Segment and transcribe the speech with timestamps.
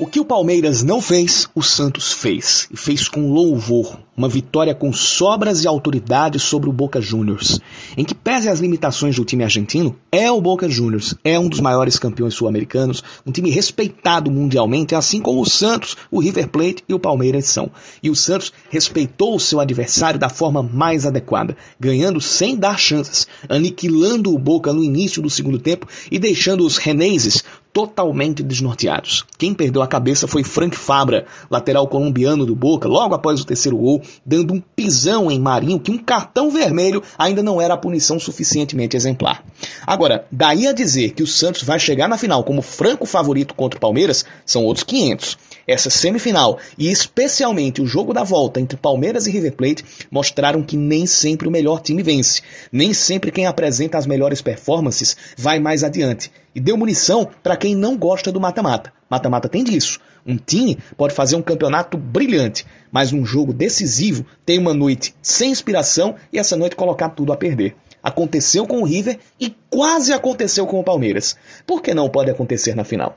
[0.00, 2.68] O que o Palmeiras não fez, o Santos fez.
[2.70, 3.98] E fez com louvor.
[4.16, 7.58] Uma vitória com sobras e autoridade sobre o Boca Juniors.
[7.96, 11.16] Em que pese as limitações do time argentino, é o Boca Juniors.
[11.24, 13.02] É um dos maiores campeões sul-americanos.
[13.26, 17.68] Um time respeitado mundialmente, assim como o Santos, o River Plate e o Palmeiras são.
[18.00, 21.56] E o Santos respeitou o seu adversário da forma mais adequada.
[21.78, 23.26] Ganhando sem dar chances.
[23.48, 27.42] Aniquilando o Boca no início do segundo tempo e deixando os reneses
[27.78, 29.24] totalmente desnorteados.
[29.38, 33.78] Quem perdeu a cabeça foi Frank Fabra, lateral colombiano do Boca, logo após o terceiro
[33.78, 38.18] gol, dando um pisão em Marinho que um cartão vermelho ainda não era a punição
[38.18, 39.44] suficientemente exemplar.
[39.86, 43.78] Agora, daí a dizer que o Santos vai chegar na final como franco favorito contra
[43.78, 45.38] o Palmeiras, são outros 500.
[45.64, 50.76] Essa semifinal e especialmente o jogo da volta entre Palmeiras e River Plate mostraram que
[50.76, 52.42] nem sempre o melhor time vence.
[52.72, 56.32] Nem sempre quem apresenta as melhores performances vai mais adiante.
[56.54, 58.92] E deu munição para quem não gosta do mata-mata.
[59.08, 60.00] Mata-mata tem disso.
[60.26, 65.50] Um time pode fazer um campeonato brilhante, mas num jogo decisivo tem uma noite sem
[65.50, 67.76] inspiração e essa noite colocar tudo a perder.
[68.02, 71.36] Aconteceu com o River e quase aconteceu com o Palmeiras.
[71.66, 73.16] Por que não pode acontecer na final?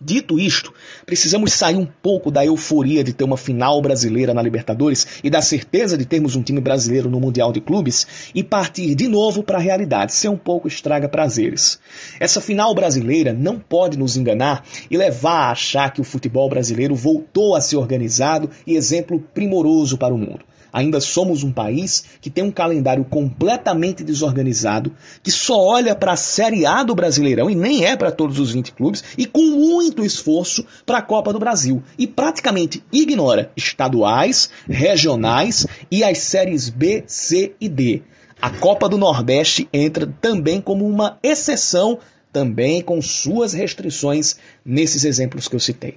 [0.00, 0.74] Dito isto,
[1.06, 5.40] precisamos sair um pouco da euforia de ter uma final brasileira na Libertadores e da
[5.40, 9.56] certeza de termos um time brasileiro no Mundial de Clubes e partir de novo para
[9.56, 11.78] a realidade, ser um pouco estraga prazeres.
[12.20, 16.94] Essa final brasileira não pode nos enganar e levar a achar que o futebol brasileiro
[16.94, 20.44] voltou a ser organizado e exemplo primoroso para o mundo.
[20.76, 26.16] Ainda somos um país que tem um calendário completamente desorganizado, que só olha para a
[26.16, 30.04] Série A do Brasileirão e nem é para todos os 20 clubes, e com muito
[30.04, 31.82] esforço para a Copa do Brasil.
[31.96, 38.02] E praticamente ignora estaduais, regionais e as séries B, C e D.
[38.38, 41.98] A Copa do Nordeste entra também como uma exceção,
[42.30, 45.96] também com suas restrições nesses exemplos que eu citei.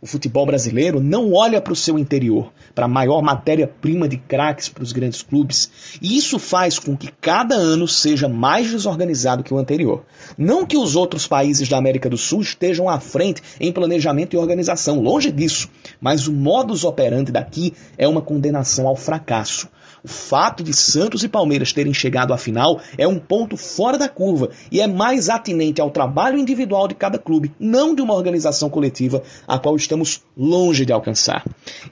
[0.00, 4.68] O futebol brasileiro não olha para o seu interior, para a maior matéria-prima de craques
[4.68, 9.52] para os grandes clubes, e isso faz com que cada ano seja mais desorganizado que
[9.52, 10.04] o anterior.
[10.36, 14.38] Não que os outros países da América do Sul estejam à frente em planejamento e
[14.38, 15.68] organização, longe disso,
[16.00, 19.68] mas o modus operandi daqui é uma condenação ao fracasso.
[20.02, 24.08] O fato de Santos e Palmeiras terem chegado à final é um ponto fora da
[24.08, 28.70] curva e é mais atinente ao trabalho individual de cada clube, não de uma organização
[28.70, 31.44] coletiva a qual estamos longe de alcançar.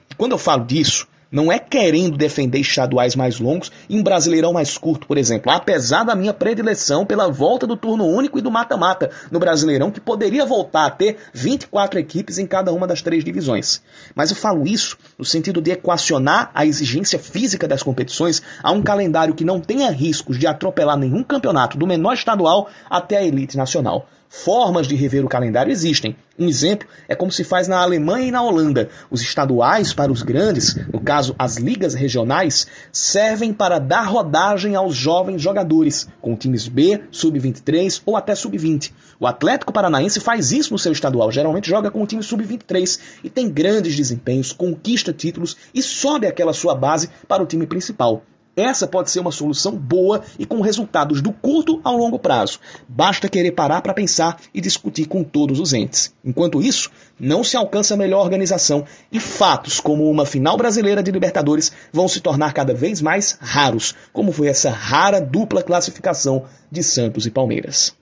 [0.09, 4.53] E quando eu falo disso, não é querendo defender estaduais mais longos e um brasileirão
[4.53, 5.51] mais curto, por exemplo.
[5.51, 9.99] Apesar da minha predileção pela volta do turno único e do mata-mata no brasileirão, que
[9.99, 13.81] poderia voltar a ter 24 equipes em cada uma das três divisões.
[14.15, 18.81] Mas eu falo isso no sentido de equacionar a exigência física das competições a um
[18.81, 23.57] calendário que não tenha riscos de atropelar nenhum campeonato, do menor estadual até a elite
[23.57, 24.07] nacional.
[24.29, 26.15] Formas de rever o calendário existem.
[26.37, 28.89] Um exemplo é como se faz na Alemanha e na Holanda.
[29.09, 34.95] Os estaduais para os grandes, no caso as ligas regionais, servem para dar rodagem aos
[34.95, 38.91] jovens jogadores, com times B, sub-23 ou até sub-20.
[39.19, 43.29] O Atlético Paranaense faz isso no seu estadual, geralmente joga com o time sub-23 e
[43.29, 48.23] tem grandes desempenhos, conquista títulos e sobe aquela sua base para o time principal.
[48.57, 52.59] Essa pode ser uma solução boa e com resultados do curto ao longo prazo.
[52.89, 56.11] Basta querer parar para pensar e discutir com todos os entes.
[56.25, 61.71] Enquanto isso, não se alcança melhor organização e fatos como uma final brasileira de Libertadores
[61.93, 67.25] vão se tornar cada vez mais raros, como foi essa rara dupla classificação de Santos
[67.25, 67.96] e Palmeiras.